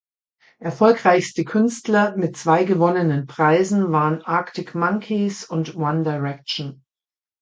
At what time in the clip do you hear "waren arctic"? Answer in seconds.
3.91-4.73